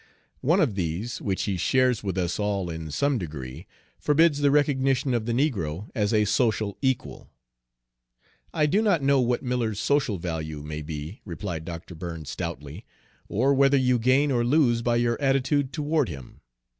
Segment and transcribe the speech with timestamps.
[0.39, 3.67] One of these, which he shares with us all in some degree,
[3.99, 7.29] forbids the recognition of the negro as a social equal."
[8.51, 11.93] "I do not know what Miller's social value may be," replied Dr.
[11.93, 12.83] Burns, stoutly,
[13.29, 16.41] "or whether you gain or lose by your attitude toward him.